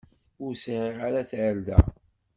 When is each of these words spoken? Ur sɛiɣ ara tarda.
Ur 0.43 0.53
sɛiɣ 0.63 0.97
ara 1.07 1.29
tarda. 1.29 1.77